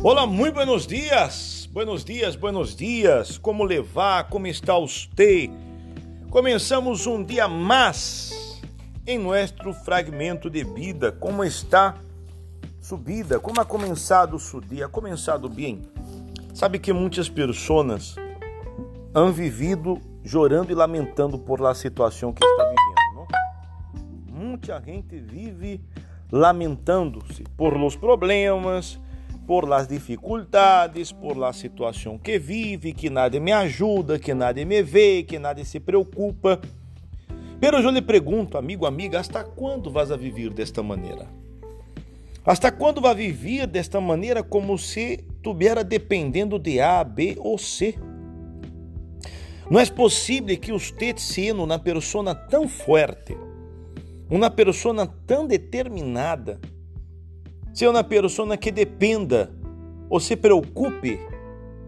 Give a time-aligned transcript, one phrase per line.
[0.00, 3.36] Olá, muito buenos dias, buenos dias, buenos dias.
[3.36, 4.28] Como levar?
[4.28, 5.50] Como está você?
[6.30, 8.62] Começamos um dia mais
[9.04, 11.10] em nosso fragmento de vida.
[11.10, 11.96] Como está
[12.80, 13.40] subida?
[13.40, 14.86] Como ha começado o dia?
[14.86, 15.82] Ha começado bem?
[16.54, 18.14] Sabe que muitas pessoas
[19.12, 23.26] han vivido chorando e lamentando por la situação que está vivendo, não?
[24.46, 25.80] Muita gente vive
[26.30, 29.00] lamentando-se por los problemas,
[29.48, 34.82] por las dificuldades, por la situação que vive, que nada me ajuda, que nada me
[34.82, 36.60] vê, que nada se preocupa.
[37.58, 41.26] Pero eu lhe pergunto, amigo, amiga, hasta quando vas a viver desta maneira?
[42.44, 47.94] Hasta quando vai viver desta maneira como se estiver dependendo de A, B ou C?
[49.70, 53.34] Não é possível que você, sendo uma pessoa tão forte,
[54.28, 56.60] uma pessoa tão determinada,
[57.72, 59.54] seja uma pessoa que dependa
[60.08, 61.18] ou se preocupe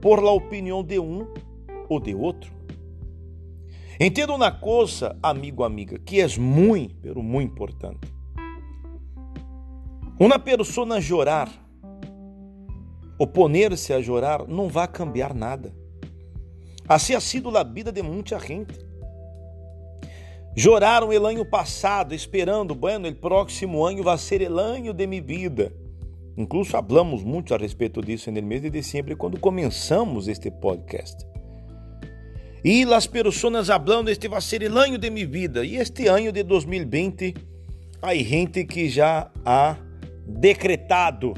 [0.00, 1.26] por la opinião de um
[1.88, 2.52] ou de outro.
[3.98, 8.12] Entenda uma coisa, amigo, amiga, que é muito, pero muito importante.
[10.18, 11.50] Uma pessoa chorar,
[13.18, 15.74] oponer-se a chorar, não vai cambiar nada.
[16.88, 18.83] Assim ha sido a vida de muita gente.
[20.56, 25.20] Choraram el ano passado, esperando, bueno, o próximo ano vai ser el ano de minha
[25.20, 25.72] vida.
[26.36, 31.26] Incluso falamos muito a respeito disso no mês de dezembro, quando começamos este podcast.
[32.64, 35.64] E as pessoas falando, este vai ser o ano de minha vida.
[35.64, 37.34] E este ano de 2020,
[38.00, 39.76] há gente que já ha
[40.24, 41.34] decretado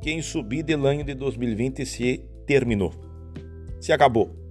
[0.00, 2.92] que em subida do ano de 2020 se terminou,
[3.80, 4.43] se acabou.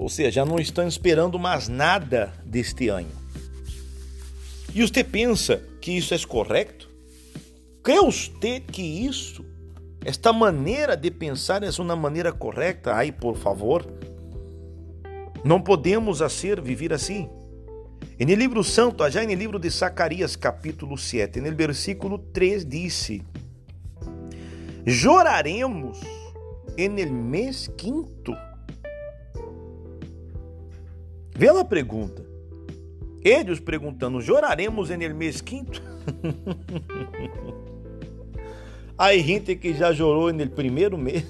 [0.00, 3.10] Ou seja, já não estão esperando mais nada deste ano.
[4.74, 6.88] E você pensa que isso é correto?
[7.82, 9.44] Crê você que isso,
[10.02, 12.94] esta maneira de pensar é uma maneira correta?
[12.94, 13.86] Ai, por favor.
[15.44, 17.28] Não podemos ser viver assim.
[18.18, 23.22] E no livro santo, já no livro de Zacarias, capítulo 7, no versículo 3, disse:
[24.86, 26.00] Choraremos
[26.78, 28.34] en el mês quinto
[31.40, 32.22] Vê a pergunta.
[33.24, 35.82] Eles perguntando: choraremos em mês quinto?
[38.98, 41.24] Aí gente que já chorou no primeiro mês,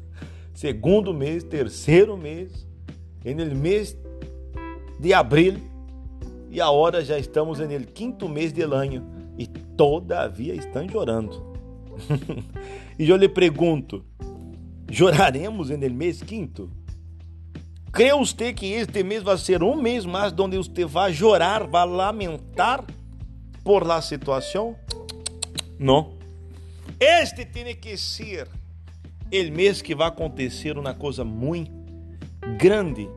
[0.54, 2.66] segundo mês, terceiro mês,
[3.22, 3.94] no mês
[4.98, 5.58] de abril,
[6.50, 9.06] e agora já estamos no quinto mês de ano
[9.36, 11.52] e todavia estão chorando.
[12.98, 14.06] e eu lhe pergunto:
[14.90, 16.79] choraremos no mês quinto?
[17.92, 21.86] Crê você que este mês vai ser um mês mais onde você vai chorar, vai
[21.86, 22.84] lamentar
[23.64, 24.76] por la situação?
[25.78, 26.16] Não.
[27.00, 28.46] Este tem que ser
[29.32, 31.72] o mês que vai acontecer uma coisa muito
[32.58, 33.08] grande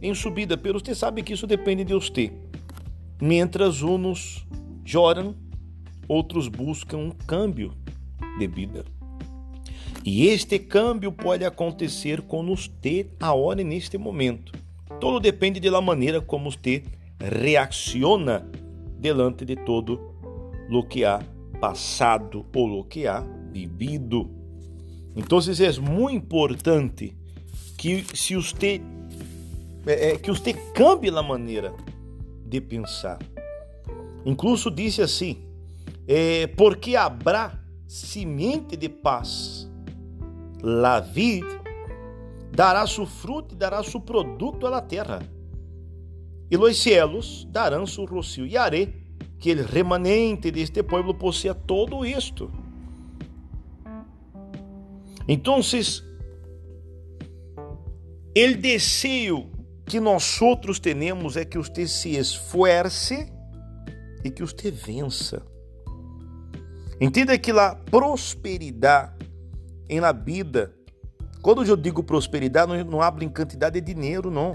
[0.00, 2.32] em subida, pero você sabe que isso depende de você.
[3.20, 4.46] Mientras uns
[4.84, 5.34] choram,
[6.06, 7.74] outros buscam um câmbio
[8.38, 8.84] de vida.
[10.04, 14.52] E este câmbio pode acontecer com você agora neste momento.
[15.00, 16.82] Tudo depende da maneira como você
[17.20, 18.48] reacciona
[18.98, 20.00] delante de todo
[20.70, 21.20] o que há
[21.60, 23.20] passado ou o que há
[23.52, 24.28] vivido.
[25.14, 27.16] Então, é muito importante
[27.76, 28.80] que se você
[29.86, 31.74] é, é, que você cambie a maneira
[32.46, 33.18] de pensar.
[34.24, 35.38] Incluso disse assim:
[36.06, 39.70] é, porque haverá semente de paz
[40.62, 41.44] la vid
[42.52, 45.20] dará su fruto e dará su produto à terra.
[46.50, 48.92] E los cielos darão su rocío e haré
[49.40, 52.50] que el remanente deste povo possua todo isto.
[55.26, 55.62] Então, o
[58.60, 59.50] desejo
[59.86, 63.32] que nós outros temos é que você se esforce
[64.24, 65.42] e que você vença.
[67.00, 69.21] Entenda que a prosperidade
[69.92, 70.72] em la vida.
[71.42, 74.52] Quando eu digo prosperidade, não, hablo em quantidade de dinheiro, não.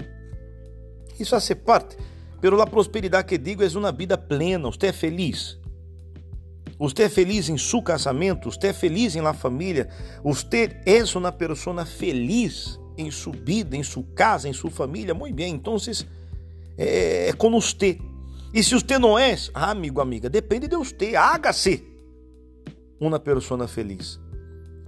[1.18, 1.96] Isso faz parte.
[2.40, 4.70] Pero la prosperidade que digo é uma vida plena.
[4.70, 5.58] Você é feliz?
[6.78, 8.50] Você é feliz em seu casamento?
[8.50, 9.88] Você é feliz em la família?
[10.22, 15.14] Você é uma pessoa feliz em sua vida, em sua casa, em sua família?
[15.14, 15.76] Muito bem, então
[16.76, 17.98] é, é com você.
[18.54, 21.16] E se você não é, ah, amigo, amiga, depende de você.
[21.16, 21.84] Haga-se
[23.00, 24.18] uma pessoa feliz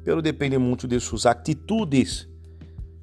[0.04, 2.28] pero depende muito de suas atitudes.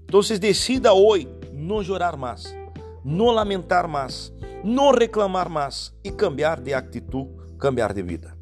[0.06, 2.56] Então, decida hoje não chorar mais,
[3.04, 4.34] não lamentar mais,
[4.64, 7.30] não reclamar mais e cambiar de atitude,
[7.60, 8.38] cambiar de vida.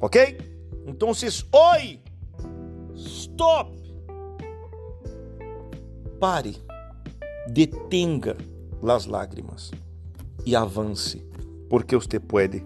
[0.00, 0.38] Ok?
[0.86, 2.00] Então, hoje
[2.94, 3.74] Stop!
[6.20, 6.56] Pare,
[7.48, 8.36] detenga
[8.82, 9.72] as lágrimas
[10.46, 11.26] e avance,
[11.68, 12.64] porque você pode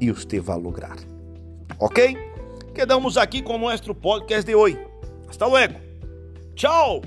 [0.00, 0.96] e você vai lograr.
[1.78, 2.16] Ok?
[2.78, 4.78] Quedamos aqui com o nosso podcast de hoje.
[5.28, 5.74] Hasta luego.
[6.54, 7.02] Tchau!